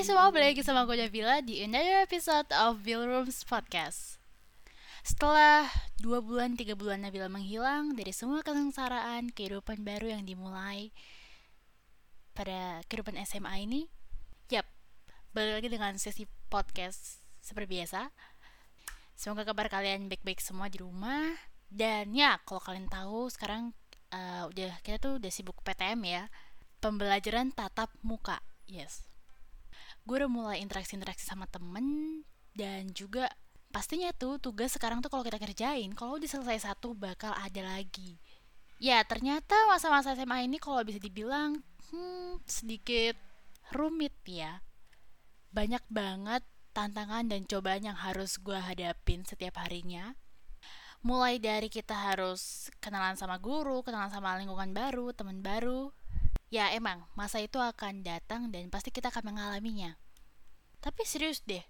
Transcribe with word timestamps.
Hai 0.00 0.08
semua, 0.08 0.32
balik 0.32 0.56
lagi 0.56 0.64
sama 0.64 0.88
gue 0.88 0.96
Davila 0.96 1.44
di 1.44 1.60
another 1.60 2.00
episode 2.00 2.48
of 2.56 2.80
Bill 2.80 3.04
Rooms 3.04 3.44
Podcast. 3.44 4.16
Setelah 5.04 5.68
dua 6.00 6.24
bulan, 6.24 6.56
tiga 6.56 6.72
bulan 6.72 7.04
Nabila 7.04 7.28
menghilang 7.28 7.92
dari 7.92 8.08
semua 8.08 8.40
kesengsaraan 8.40 9.28
kehidupan 9.28 9.84
baru 9.84 10.16
yang 10.16 10.24
dimulai 10.24 10.88
pada 12.32 12.80
kehidupan 12.88 13.20
SMA 13.28 13.68
ini 13.68 13.92
Yap, 14.48 14.64
balik 15.36 15.60
lagi 15.60 15.68
dengan 15.68 15.92
sesi 16.00 16.24
podcast 16.48 17.20
seperti 17.44 17.68
biasa. 17.84 18.08
Semoga 19.20 19.52
kabar 19.52 19.68
kalian 19.68 20.08
baik-baik 20.08 20.40
semua 20.40 20.72
di 20.72 20.80
rumah. 20.80 21.36
Dan 21.68 22.16
ya, 22.16 22.40
kalau 22.48 22.64
kalian 22.64 22.88
tahu 22.88 23.28
sekarang 23.28 23.76
uh, 24.16 24.48
udah 24.48 24.80
kita 24.80 24.96
tuh 24.96 25.20
udah 25.20 25.28
sibuk 25.28 25.60
PTM 25.60 26.00
ya. 26.08 26.32
Pembelajaran 26.80 27.52
tatap 27.52 27.92
muka 28.00 28.40
Yes, 28.64 29.09
gue 30.10 30.26
udah 30.26 30.32
mulai 30.42 30.58
interaksi-interaksi 30.58 31.22
sama 31.22 31.46
temen 31.46 32.18
dan 32.58 32.90
juga 32.90 33.30
pastinya 33.70 34.10
tuh 34.10 34.42
tugas 34.42 34.74
sekarang 34.74 34.98
tuh 34.98 35.06
kalau 35.06 35.22
kita 35.22 35.38
kerjain 35.38 35.94
kalau 35.94 36.18
udah 36.18 36.26
selesai 36.26 36.66
satu 36.66 36.98
bakal 36.98 37.30
ada 37.30 37.62
lagi. 37.62 38.18
Ya 38.82 39.06
ternyata 39.06 39.54
masa-masa 39.70 40.18
SMA 40.18 40.50
ini 40.50 40.58
kalau 40.58 40.82
bisa 40.82 40.98
dibilang 40.98 41.62
hmm, 41.94 42.42
sedikit 42.42 43.14
rumit 43.70 44.10
ya. 44.26 44.66
Banyak 45.54 45.86
banget 45.86 46.42
tantangan 46.74 47.30
dan 47.30 47.46
cobaan 47.46 47.86
yang 47.86 47.94
harus 47.94 48.34
gue 48.42 48.58
hadapin 48.58 49.22
setiap 49.22 49.62
harinya. 49.62 50.18
Mulai 51.06 51.38
dari 51.38 51.70
kita 51.70 51.94
harus 51.94 52.66
kenalan 52.82 53.14
sama 53.14 53.38
guru, 53.38 53.86
kenalan 53.86 54.10
sama 54.10 54.34
lingkungan 54.42 54.74
baru, 54.74 55.14
teman 55.14 55.38
baru, 55.38 55.94
Ya 56.50 56.66
emang, 56.74 57.06
masa 57.14 57.38
itu 57.38 57.62
akan 57.62 58.02
datang 58.02 58.50
dan 58.50 58.66
pasti 58.74 58.90
kita 58.90 59.14
akan 59.14 59.30
mengalaminya. 59.30 59.94
Tapi 60.82 61.06
serius 61.06 61.46
deh, 61.46 61.62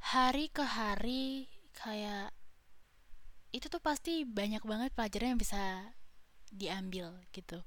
hari 0.00 0.48
ke 0.48 0.64
hari 0.64 1.52
kayak 1.76 2.32
itu 3.52 3.68
tuh 3.68 3.84
pasti 3.84 4.24
banyak 4.24 4.64
banget 4.64 4.90
pelajaran 4.96 5.36
yang 5.36 5.40
bisa 5.40 5.92
diambil 6.48 7.12
gitu. 7.36 7.60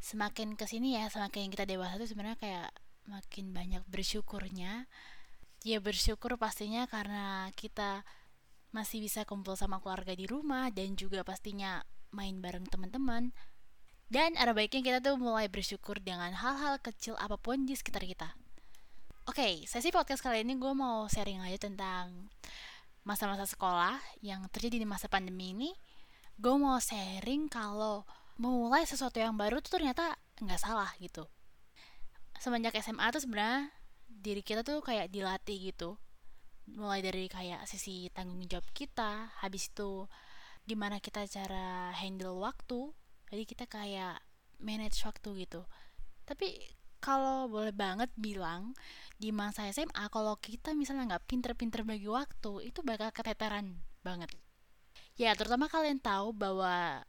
Semakin 0.00 0.56
ke 0.56 0.64
sini 0.64 0.96
ya, 0.96 1.12
semakin 1.12 1.52
kita 1.52 1.68
dewasa 1.68 2.00
tuh 2.00 2.08
sebenarnya 2.08 2.40
kayak 2.40 2.68
makin 3.04 3.52
banyak 3.52 3.84
bersyukurnya. 3.84 4.88
Ya 5.60 5.78
bersyukur 5.80 6.40
pastinya 6.40 6.88
karena 6.88 7.52
kita 7.52 8.00
masih 8.72 9.04
bisa 9.04 9.28
kumpul 9.28 9.60
sama 9.60 9.76
keluarga 9.84 10.16
di 10.16 10.24
rumah 10.24 10.72
dan 10.72 10.96
juga 10.96 11.20
pastinya 11.20 11.84
main 12.16 12.40
bareng 12.40 12.64
teman-teman 12.68 13.36
dan 14.14 14.38
ada 14.38 14.54
baiknya 14.54 14.78
kita 14.86 14.98
tuh 15.02 15.18
mulai 15.18 15.50
bersyukur 15.50 15.98
dengan 15.98 16.30
hal-hal 16.30 16.78
kecil 16.78 17.18
apa 17.18 17.34
pun 17.34 17.66
di 17.66 17.74
sekitar 17.74 18.06
kita. 18.06 18.30
Oke, 19.26 19.42
okay, 19.42 19.54
sesi 19.66 19.90
podcast 19.90 20.22
kali 20.22 20.46
ini 20.46 20.54
gue 20.54 20.70
mau 20.70 21.10
sharing 21.10 21.42
aja 21.42 21.66
tentang 21.66 22.30
masa-masa 23.02 23.42
sekolah 23.42 23.98
yang 24.22 24.46
terjadi 24.54 24.78
di 24.78 24.86
masa 24.86 25.10
pandemi 25.10 25.50
ini. 25.50 25.74
Gue 26.38 26.54
mau 26.54 26.78
sharing 26.78 27.50
kalau 27.50 28.06
memulai 28.38 28.86
sesuatu 28.86 29.18
yang 29.18 29.34
baru 29.34 29.58
tuh 29.58 29.82
ternyata 29.82 30.14
nggak 30.38 30.62
salah 30.62 30.94
gitu. 31.02 31.26
Semenjak 32.38 32.78
SMA 32.86 33.10
tuh 33.10 33.18
sebenarnya 33.18 33.74
diri 34.06 34.46
kita 34.46 34.62
tuh 34.62 34.78
kayak 34.78 35.10
dilatih 35.10 35.74
gitu. 35.74 35.98
Mulai 36.70 37.02
dari 37.02 37.26
kayak 37.26 37.66
sisi 37.66 38.14
tanggung 38.14 38.46
jawab 38.46 38.70
kita, 38.70 39.34
habis 39.42 39.74
itu 39.74 40.06
gimana 40.70 41.02
kita 41.02 41.26
cara 41.26 41.90
handle 41.98 42.38
waktu, 42.38 42.94
jadi 43.34 43.42
kita 43.42 43.66
kayak 43.66 44.22
manage 44.62 45.02
waktu 45.02 45.42
gitu. 45.42 45.66
Tapi 46.22 46.54
kalau 47.02 47.50
boleh 47.50 47.74
banget 47.74 48.08
bilang 48.14 48.72
di 49.18 49.34
masa 49.34 49.68
SMA 49.74 50.06
kalau 50.08 50.38
kita 50.38 50.72
misalnya 50.72 51.18
nggak 51.18 51.26
pinter-pinter 51.26 51.82
bagi 51.82 52.06
waktu 52.06 52.70
itu 52.70 52.80
bakal 52.86 53.10
keteteran 53.10 53.82
banget. 54.06 54.30
Ya 55.18 55.34
terutama 55.34 55.66
kalian 55.66 55.98
tahu 55.98 56.30
bahwa 56.30 57.02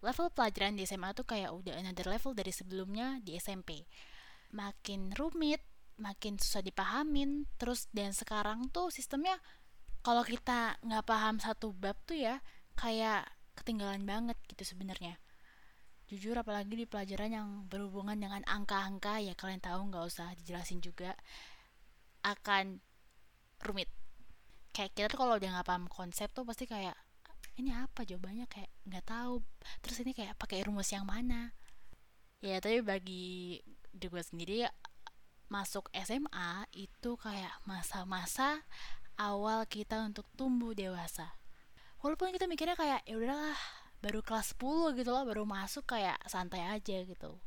level 0.00 0.28
pelajaran 0.30 0.78
di 0.78 0.86
SMA 0.86 1.10
tuh 1.16 1.26
kayak 1.26 1.50
udah 1.50 1.74
another 1.80 2.06
level 2.06 2.36
dari 2.36 2.52
sebelumnya 2.52 3.18
di 3.24 3.40
SMP 3.40 3.88
makin 4.54 5.10
rumit 5.16 5.64
makin 5.98 6.38
susah 6.38 6.62
dipahamin 6.62 7.48
terus 7.58 7.90
dan 7.90 8.12
sekarang 8.12 8.68
tuh 8.70 8.92
sistemnya 8.92 9.34
kalau 10.04 10.22
kita 10.22 10.76
nggak 10.84 11.06
paham 11.08 11.40
satu 11.40 11.72
bab 11.72 11.96
tuh 12.04 12.20
ya 12.20 12.38
kayak 12.76 13.26
ketinggalan 13.54 14.02
banget 14.04 14.38
gitu 14.50 14.62
sebenarnya. 14.62 15.18
Jujur 16.04 16.36
apalagi 16.36 16.76
di 16.76 16.84
pelajaran 16.84 17.30
yang 17.32 17.48
berhubungan 17.70 18.18
dengan 18.18 18.44
angka-angka 18.44 19.24
ya 19.24 19.32
kalian 19.32 19.62
tahu 19.62 19.88
nggak 19.88 20.04
usah 20.04 20.36
dijelasin 20.36 20.84
juga 20.84 21.16
akan 22.20 22.82
rumit. 23.64 23.88
Kayak 24.74 24.92
kita 24.92 25.06
tuh 25.14 25.18
kalau 25.24 25.40
udah 25.40 25.50
nggak 25.58 25.68
paham 25.68 25.86
konsep 25.88 26.28
tuh 26.34 26.44
pasti 26.44 26.68
kayak 26.68 26.98
ini 27.56 27.70
apa 27.72 28.04
jawabannya? 28.04 28.44
Kayak 28.50 28.70
nggak 28.84 29.06
tahu. 29.06 29.40
Terus 29.80 29.98
ini 30.04 30.12
kayak 30.12 30.36
pakai 30.36 30.66
rumus 30.66 30.90
yang 30.92 31.06
mana? 31.08 31.54
Ya 32.44 32.60
tapi 32.60 32.84
bagi 32.84 33.62
diri 33.94 34.10
gue 34.10 34.22
sendiri 34.26 34.56
masuk 35.48 35.86
SMA 35.94 36.66
itu 36.74 37.14
kayak 37.14 37.62
masa-masa 37.64 38.66
awal 39.14 39.62
kita 39.70 40.02
untuk 40.02 40.26
tumbuh 40.34 40.74
dewasa 40.74 41.30
walaupun 42.04 42.36
kita 42.36 42.44
mikirnya 42.44 42.76
kayak 42.76 43.00
ya 43.08 43.16
udahlah 43.16 43.56
baru 44.04 44.20
kelas 44.20 44.52
10 44.60 45.00
gitu 45.00 45.08
loh 45.08 45.24
baru 45.24 45.48
masuk 45.48 45.88
kayak 45.88 46.20
santai 46.28 46.60
aja 46.60 47.00
gitu. 47.08 47.40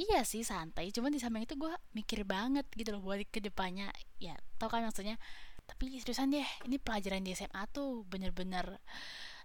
Iya 0.00 0.24
sih 0.24 0.40
santai. 0.40 0.88
Cuman 0.88 1.12
di 1.12 1.20
samping 1.20 1.44
itu 1.44 1.52
gue 1.60 1.68
mikir 1.92 2.24
banget 2.24 2.64
gitu 2.72 2.96
loh 2.96 3.04
buat 3.04 3.20
ke 3.28 3.44
depannya 3.44 3.92
ya 4.16 4.32
tau 4.56 4.72
kan 4.72 4.80
maksudnya? 4.88 5.20
Tapi 5.68 6.00
seriusan 6.00 6.32
deh 6.32 6.48
ini 6.64 6.80
pelajaran 6.80 7.20
di 7.20 7.36
SMA 7.36 7.68
tuh 7.68 8.08
bener-bener 8.08 8.80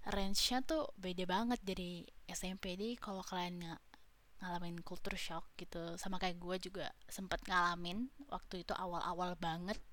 range-nya 0.08 0.64
tuh 0.64 0.88
beda 0.96 1.28
banget 1.28 1.60
dari 1.60 2.08
SMP 2.24 2.80
deh 2.80 2.96
kalau 2.96 3.20
kalian 3.28 3.60
ng 3.60 3.76
ngalamin 4.40 4.80
culture 4.88 5.20
shock 5.20 5.52
gitu 5.60 6.00
sama 6.00 6.16
kayak 6.16 6.40
gue 6.40 6.56
juga 6.72 6.92
sempet 7.12 7.44
ngalamin 7.44 8.08
waktu 8.32 8.64
itu 8.64 8.72
awal-awal 8.72 9.36
banget. 9.36 9.84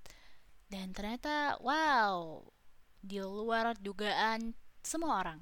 Dan 0.70 0.94
ternyata 0.94 1.58
wow 1.58 2.46
di 3.00 3.20
luar 3.20 3.76
dugaan 3.80 4.52
semua 4.84 5.20
orang. 5.24 5.40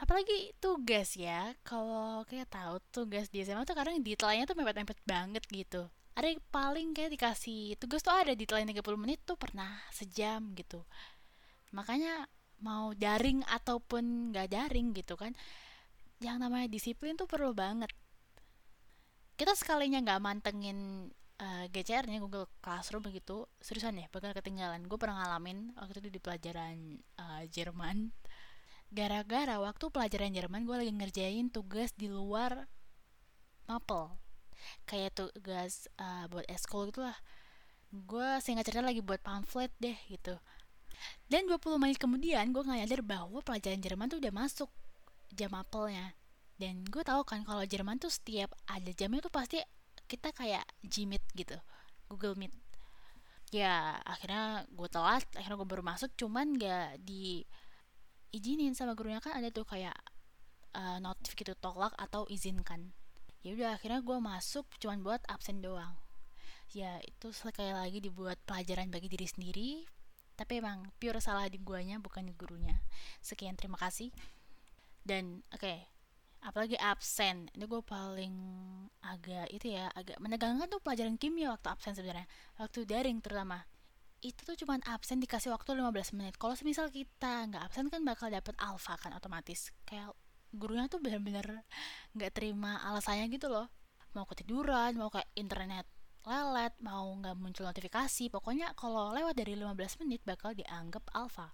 Apalagi 0.00 0.56
tugas 0.58 1.12
ya 1.14 1.52
kalau 1.60 2.24
kayak 2.24 2.48
tahu 2.48 2.80
tugas 2.88 3.28
di 3.28 3.44
SMA 3.44 3.68
tuh 3.68 3.76
kadang 3.76 4.00
detailnya 4.00 4.48
tuh 4.48 4.56
mepet-mepet 4.56 4.98
banget 5.04 5.44
gitu. 5.52 5.86
Ada 6.16 6.32
yang 6.32 6.42
paling 6.48 6.96
kayak 6.96 7.14
dikasih 7.14 7.76
tugas 7.76 8.00
tuh 8.00 8.12
ada 8.12 8.32
detailnya 8.32 8.72
30 8.72 8.96
menit 8.96 9.20
tuh 9.28 9.36
pernah 9.36 9.68
sejam 9.92 10.56
gitu. 10.56 10.82
Makanya 11.76 12.26
mau 12.60 12.92
daring 12.96 13.44
ataupun 13.48 14.32
nggak 14.32 14.48
daring 14.52 14.92
gitu 14.92 15.16
kan 15.16 15.32
yang 16.20 16.36
namanya 16.36 16.68
disiplin 16.68 17.16
tuh 17.16 17.28
perlu 17.28 17.56
banget. 17.56 17.88
Kita 19.36 19.56
sekalinya 19.56 20.00
nggak 20.04 20.20
mantengin 20.20 21.08
uh, 21.40 21.64
eh, 21.64 21.66
GCR-nya 21.72 22.20
Google 22.20 22.46
Classroom 22.60 23.02
begitu 23.02 23.48
seriusan 23.58 23.96
ya 23.96 24.06
bakal 24.12 24.36
ketinggalan. 24.36 24.84
Gue 24.84 25.00
pernah 25.00 25.24
ngalamin 25.24 25.72
waktu 25.74 26.04
itu 26.04 26.10
di 26.12 26.20
pelajaran 26.20 27.00
uh, 27.16 27.42
Jerman. 27.48 28.12
Gara-gara 28.92 29.56
waktu 29.58 29.86
pelajaran 29.88 30.34
Jerman 30.34 30.68
gue 30.68 30.76
lagi 30.76 30.92
ngerjain 30.92 31.48
tugas 31.48 31.94
di 31.96 32.12
luar 32.12 32.68
mapel. 33.64 34.12
Kayak 34.84 35.16
tugas 35.16 35.88
uh, 35.96 36.28
buat 36.28 36.44
eskol 36.50 36.92
gitu 36.92 37.00
lah. 37.00 37.16
Gue 37.90 38.38
singkat 38.44 38.70
cerita 38.70 38.84
lagi 38.84 39.00
buat 39.02 39.22
pamflet 39.24 39.72
deh 39.80 39.96
gitu. 40.12 40.36
Dan 41.32 41.48
20 41.48 41.80
menit 41.80 41.96
kemudian 41.96 42.52
gue 42.52 42.60
nyadar 42.60 43.00
bahwa 43.00 43.40
pelajaran 43.40 43.80
Jerman 43.80 44.12
tuh 44.12 44.20
udah 44.20 44.34
masuk 44.34 44.68
jam 45.32 45.54
mapelnya. 45.54 46.12
Dan 46.60 46.84
gue 46.84 47.00
tahu 47.00 47.24
kan 47.24 47.40
kalau 47.46 47.64
Jerman 47.64 47.96
tuh 47.96 48.12
setiap 48.12 48.52
ada 48.68 48.92
jamnya 48.92 49.24
tuh 49.24 49.32
pasti 49.32 49.64
kita 50.10 50.34
kayak 50.34 50.66
Gmeet 50.82 51.22
gitu 51.38 51.54
Google 52.10 52.34
Meet. 52.34 52.50
Ya 53.54 54.02
akhirnya 54.02 54.66
gue 54.66 54.88
telat 54.90 55.22
akhirnya 55.38 55.54
gue 55.58 55.68
baru 55.70 55.86
masuk 55.86 56.10
cuman 56.18 56.58
gak 56.58 56.98
diizinin 57.06 58.74
sama 58.74 58.98
gurunya. 58.98 59.22
Kan 59.22 59.38
ada 59.38 59.54
tuh 59.54 59.62
kayak 59.62 59.94
uh, 60.74 60.98
notif 60.98 61.38
gitu 61.38 61.54
tolak 61.54 61.94
atau 61.94 62.26
izinkan. 62.26 62.90
Ya 63.46 63.54
udah 63.54 63.70
akhirnya 63.78 64.02
gue 64.02 64.18
masuk 64.18 64.66
cuman 64.82 65.06
buat 65.06 65.22
absen 65.30 65.62
doang. 65.62 65.94
Ya 66.74 66.98
itu 67.06 67.30
sekali 67.30 67.70
lagi 67.70 68.02
dibuat 68.02 68.42
pelajaran 68.42 68.90
bagi 68.90 69.06
diri 69.06 69.26
sendiri 69.30 69.70
tapi 70.40 70.56
emang 70.56 70.88
pure 70.96 71.20
salah 71.20 71.52
di 71.52 71.60
guanya 71.60 72.00
bukan 72.00 72.24
di 72.24 72.32
gurunya. 72.32 72.80
Sekian 73.20 73.60
terima 73.60 73.76
kasih. 73.76 74.08
Dan 75.04 75.44
oke 75.52 75.60
okay, 75.60 75.84
apalagi 76.40 76.76
absen. 76.80 77.48
Ini 77.52 77.64
gue 77.68 77.82
paling 77.84 78.34
agak 79.04 79.48
itu 79.52 79.76
ya 79.76 79.88
agak 79.92 80.16
menegangkan 80.20 80.68
tuh 80.68 80.80
pelajaran 80.80 81.16
kimia 81.20 81.52
waktu 81.52 81.68
absen 81.68 81.92
sebenarnya. 81.96 82.28
Waktu 82.56 82.88
daring 82.88 83.20
terutama. 83.20 83.64
Itu 84.20 84.44
tuh 84.44 84.56
cuman 84.64 84.84
absen 84.84 85.20
dikasih 85.20 85.52
waktu 85.52 85.76
15 85.76 86.16
menit. 86.16 86.36
Kalau 86.36 86.52
semisal 86.52 86.92
kita 86.92 87.48
nggak 87.48 87.62
absen 87.72 87.88
kan 87.88 88.04
bakal 88.04 88.28
dapet 88.28 88.52
alfa 88.60 88.96
kan 89.00 89.16
otomatis. 89.16 89.72
Kayak 89.88 90.12
gurunya 90.52 90.90
tuh 90.90 91.00
bener-bener 91.00 91.64
nggak 92.12 92.32
terima 92.36 92.80
alasannya 92.84 93.32
gitu 93.32 93.48
loh. 93.48 93.68
Mau 94.12 94.26
ketiduran 94.28 94.98
mau 94.98 95.08
kayak 95.08 95.30
internet 95.38 95.86
lelet 96.28 96.76
mau 96.84 97.08
nggak 97.16 97.36
muncul 97.40 97.64
notifikasi. 97.64 98.28
Pokoknya 98.28 98.76
kalau 98.76 99.16
lewat 99.16 99.40
dari 99.40 99.56
15 99.56 100.04
menit 100.04 100.20
bakal 100.28 100.52
dianggap 100.52 101.04
alpha 101.16 101.52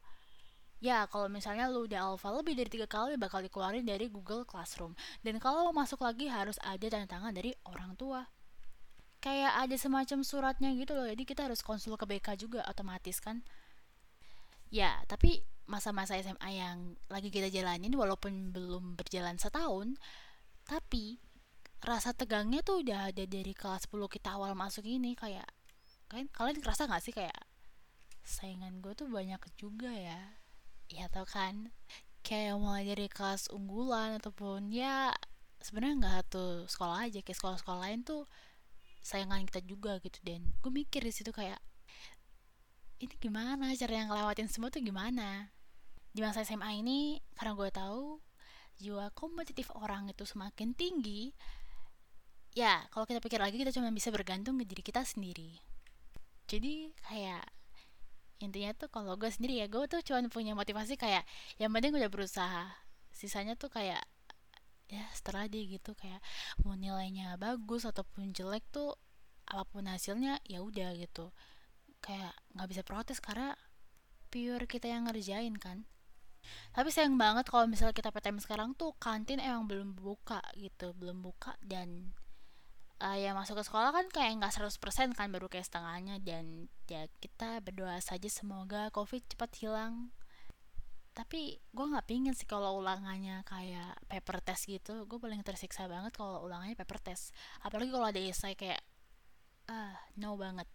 ya 0.81 1.09
kalau 1.09 1.27
misalnya 1.33 1.67
lu 1.73 1.89
udah 1.89 2.13
alpha 2.13 2.29
lebih 2.33 2.53
dari 2.53 2.69
tiga 2.69 2.85
kali 2.89 3.17
bakal 3.17 3.41
dikeluarin 3.41 3.85
dari 3.85 4.09
Google 4.13 4.45
Classroom. 4.45 4.93
Dan 5.25 5.41
kalau 5.41 5.69
mau 5.71 5.83
masuk 5.85 6.05
lagi 6.05 6.29
harus 6.29 6.61
ada 6.63 6.87
tanda 6.87 7.09
tangan 7.09 7.33
dari 7.33 7.57
orang 7.65 7.97
tua. 7.97 8.29
Kayak 9.21 9.67
ada 9.67 9.77
semacam 9.81 10.19
suratnya 10.23 10.71
gitu 10.77 10.93
loh 10.95 11.09
jadi 11.09 11.23
kita 11.27 11.49
harus 11.51 11.65
konsul 11.65 11.99
ke 11.99 12.05
BK 12.07 12.47
juga 12.47 12.63
otomatis 12.69 13.19
kan? 13.19 13.43
Ya 14.71 15.03
tapi 15.09 15.43
masa-masa 15.67 16.15
SMA 16.23 16.51
yang 16.55 16.95
lagi 17.11 17.29
kita 17.29 17.51
jalanin 17.51 17.91
walaupun 17.99 18.55
belum 18.55 18.95
berjalan 18.95 19.35
setahun 19.35 19.99
tapi 20.63 21.19
rasa 21.83 22.15
tegangnya 22.15 22.63
tuh 22.63 22.87
udah 22.87 23.11
ada 23.11 23.27
dari 23.27 23.51
kelas 23.51 23.91
10 23.91 23.99
kita 24.07 24.39
awal 24.39 24.55
masuk 24.55 24.87
ini 24.87 25.19
kayak 25.19 25.47
kalian 26.07 26.31
kalian 26.31 26.63
ngerasa 26.63 26.87
gak 26.87 27.03
sih 27.03 27.15
kayak 27.15 27.35
saingan 28.23 28.79
gue 28.79 28.95
tuh 28.95 29.11
banyak 29.11 29.39
juga 29.59 29.91
ya 29.91 30.39
ya 30.91 31.07
tau 31.11 31.27
kan? 31.27 31.71
Kayak 32.27 32.59
mulai 32.59 32.83
dari 32.87 33.07
kelas 33.07 33.51
unggulan 33.55 34.19
ataupun 34.19 34.75
ya 34.75 35.15
sebenarnya 35.63 35.95
nggak 35.99 36.15
satu 36.23 36.45
sekolah 36.71 37.11
aja 37.11 37.21
kayak 37.23 37.39
sekolah-sekolah 37.39 37.81
lain 37.87 38.03
tuh 38.07 38.27
sayangan 39.03 39.47
kita 39.47 39.63
juga 39.63 39.99
gitu 40.03 40.19
dan. 40.27 40.43
Gue 40.63 40.73
mikir 40.75 41.03
di 41.03 41.15
situ 41.15 41.31
kayak 41.31 41.59
ini 42.99 43.15
gimana? 43.21 43.71
Cara 43.77 43.93
yang 43.93 44.09
ngelewatin 44.11 44.49
semua 44.51 44.73
tuh 44.73 44.83
gimana? 44.83 45.53
Di 46.11 46.25
masa 46.25 46.43
SMA 46.43 46.83
ini 46.83 47.21
karena 47.39 47.53
gue 47.55 47.69
tahu 47.71 48.19
jiwa 48.77 49.09
kompetitif 49.17 49.73
orang 49.73 50.13
itu 50.13 50.29
semakin 50.29 50.77
tinggi 50.77 51.33
ya 52.57 52.85
kalau 52.93 53.09
kita 53.09 53.21
pikir 53.21 53.41
lagi 53.41 53.57
kita 53.57 53.73
cuma 53.73 53.89
bisa 53.93 54.09
bergantung 54.09 54.57
ke 54.61 54.65
diri 54.65 54.83
kita 54.85 55.05
sendiri. 55.05 55.61
Jadi 56.49 56.93
kayak 57.05 57.45
intinya 58.43 58.73
tuh 58.77 58.89
kalau 58.93 59.17
gue 59.17 59.31
sendiri 59.33 59.65
ya 59.65 59.67
gue 59.67 59.85
tuh 59.89 60.05
cuma 60.05 60.21
punya 60.29 60.53
motivasi 60.53 61.01
kayak 61.01 61.25
yang 61.57 61.73
penting 61.73 61.97
udah 61.97 62.11
berusaha. 62.13 62.65
Sisanya 63.13 63.57
tuh 63.57 63.73
kayak 63.73 64.05
ya 64.87 65.03
setelah 65.17 65.51
dia 65.51 65.67
gitu 65.67 65.99
kayak 65.99 66.23
mau 66.63 66.79
nilainya 66.79 67.35
bagus 67.41 67.83
ataupun 67.83 68.31
jelek 68.31 68.63
tuh 68.71 68.95
apa 69.51 69.67
pun 69.67 69.89
hasilnya 69.89 70.39
ya 70.45 70.61
udah 70.61 70.93
gitu. 71.01 71.33
Kayak 72.05 72.37
nggak 72.55 72.69
bisa 72.71 72.83
protes 72.85 73.19
karena 73.25 73.57
pure 74.29 74.69
kita 74.69 74.91
yang 74.91 75.09
ngerjain 75.09 75.57
kan. 75.57 75.89
Tapi 76.71 76.89
sayang 76.95 77.19
banget 77.19 77.49
kalau 77.51 77.67
misalnya 77.67 77.97
kita 77.97 78.15
PTM 78.15 78.39
sekarang 78.39 78.71
tuh 78.79 78.95
kantin 79.03 79.43
emang 79.43 79.67
belum 79.67 79.89
buka 79.99 80.39
gitu 80.55 80.95
belum 80.95 81.19
buka 81.25 81.59
dan 81.59 82.15
uh, 83.01 83.17
ya 83.17 83.37
masuk 83.37 83.61
ke 83.61 83.65
sekolah 83.69 83.93
kan 83.93 84.07
kayak 84.09 84.41
nggak 84.41 84.53
100% 84.57 85.17
kan 85.17 85.29
baru 85.29 85.47
kayak 85.51 85.67
setengahnya. 85.69 86.21
Dan 86.23 86.69
ya 86.89 87.09
kita 87.21 87.61
berdoa 87.61 88.01
saja 88.01 88.29
semoga 88.29 88.89
covid 88.93 89.25
cepat 89.29 89.51
hilang. 89.61 90.13
Tapi 91.17 91.57
gue 91.73 91.87
nggak 91.89 92.09
pingin 92.09 92.37
sih 92.37 92.45
kalau 92.45 92.77
ulangannya 92.81 93.41
kayak 93.49 93.97
paper 94.09 94.41
test 94.45 94.69
gitu. 94.69 95.09
Gue 95.09 95.17
paling 95.17 95.41
tersiksa 95.41 95.89
banget 95.89 96.13
kalau 96.17 96.45
ulangannya 96.45 96.77
paper 96.77 97.01
test. 97.01 97.33
Apalagi 97.65 97.89
kalau 97.93 98.07
ada 98.09 98.21
esai 98.21 98.57
kayak 98.57 98.81
ah 99.69 99.97
no 100.21 100.37
banget. 100.37 100.69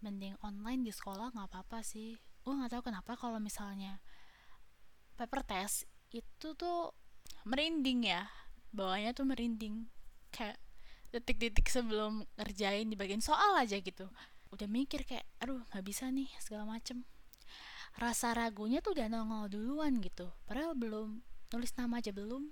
Mending 0.00 0.36
online 0.44 0.84
di 0.84 0.92
sekolah 0.92 1.32
nggak 1.32 1.48
apa-apa 1.48 1.84
sih. 1.84 2.16
Gue 2.44 2.52
nggak 2.56 2.76
tahu 2.76 2.92
kenapa 2.92 3.16
kalau 3.16 3.40
misalnya 3.40 4.00
paper 5.16 5.44
test 5.44 5.88
itu 6.12 6.56
tuh 6.56 6.92
merinding 7.44 8.08
ya. 8.08 8.28
Bawahnya 8.72 9.12
tuh 9.12 9.28
merinding. 9.28 9.92
Kayak 10.32 10.56
detik-detik 11.14 11.70
sebelum 11.70 12.26
ngerjain 12.34 12.90
di 12.90 12.98
bagian 12.98 13.22
soal 13.22 13.54
aja 13.54 13.78
gitu. 13.78 14.10
Udah 14.50 14.66
mikir 14.66 15.06
kayak 15.06 15.22
aduh 15.38 15.62
nggak 15.70 15.84
bisa 15.86 16.10
nih 16.10 16.26
segala 16.42 16.66
macem. 16.66 17.06
Rasa 17.94 18.34
ragunya 18.34 18.82
tuh 18.82 18.98
udah 18.98 19.06
nongol 19.06 19.46
duluan 19.46 20.02
gitu. 20.02 20.26
Padahal 20.42 20.74
belum 20.74 21.22
nulis 21.54 21.70
nama 21.78 22.02
aja 22.02 22.10
belum. 22.10 22.50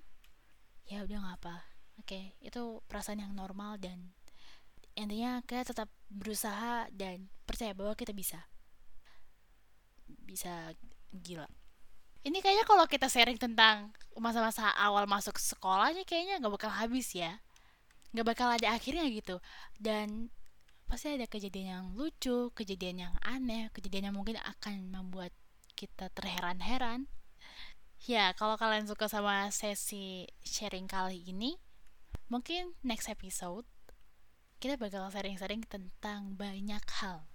Ya 0.87 1.03
udah 1.03 1.17
nggak 1.19 1.37
apa. 1.43 1.55
Oke 1.99 2.39
itu 2.39 2.79
perasaan 2.87 3.19
yang 3.19 3.35
normal 3.35 3.75
dan 3.83 4.15
intinya 4.95 5.43
kita 5.43 5.75
tetap 5.75 5.91
berusaha 6.07 6.87
dan 6.95 7.27
percaya 7.43 7.75
bahwa 7.75 7.91
kita 7.99 8.15
bisa. 8.15 8.47
Bisa 10.07 10.71
gila. 11.11 11.51
Ini 12.23 12.39
kayaknya 12.39 12.63
kalau 12.63 12.87
kita 12.87 13.11
sharing 13.11 13.35
tentang 13.35 13.91
masa-masa 14.15 14.71
awal 14.79 15.03
masuk 15.03 15.35
sekolahnya 15.35 16.07
kayaknya 16.07 16.39
nggak 16.39 16.55
bakal 16.55 16.71
habis 16.71 17.11
ya 17.11 17.43
nggak 18.13 18.25
bakal 18.25 18.47
ada 18.53 18.71
akhirnya 18.77 19.09
gitu. 19.09 19.41
Dan 19.75 20.29
pasti 20.85 21.09
ada 21.09 21.25
kejadian 21.25 21.67
yang 21.67 21.85
lucu 21.97 22.53
kejadian 22.53 23.09
yang 23.09 23.13
aneh 23.25 23.73
kejadian 23.73 24.13
yang 24.13 24.15
mungkin 24.15 24.37
akan 24.37 24.93
membuat 24.93 25.33
kita 25.73 26.13
terheran-heran. 26.13 27.09
Ya 28.03 28.35
kalau 28.37 28.59
kalian 28.59 28.85
suka 28.85 29.09
sama 29.09 29.49
sesi 29.49 30.29
sharing 30.45 30.85
kali 30.85 31.23
ini 31.25 31.57
mungkin 32.29 32.77
next 32.85 33.09
episode 33.09 33.65
kita 34.61 34.79
bakal 34.79 35.11
sharing-sharing 35.11 35.65
tentang 35.67 36.39
banyak 36.39 36.83
hal. 37.03 37.27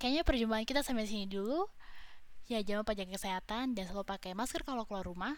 Kayaknya 0.00 0.22
perjumpaan 0.24 0.64
kita 0.64 0.80
sampai 0.80 1.04
sini 1.04 1.28
dulu. 1.28 1.68
Ya 2.48 2.64
jangan 2.64 2.88
lupa 2.88 2.96
jaga 2.96 3.20
kesehatan 3.20 3.76
dan 3.76 3.84
selalu 3.84 4.08
pakai 4.08 4.32
masker 4.32 4.64
kalau 4.64 4.88
keluar 4.88 5.04
rumah. 5.04 5.36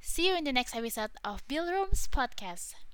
See 0.00 0.30
you 0.30 0.34
in 0.38 0.48
the 0.48 0.54
next 0.54 0.72
episode 0.72 1.12
of 1.26 1.44
Bill 1.44 1.68
Rooms 1.68 2.08
Podcast 2.08 2.87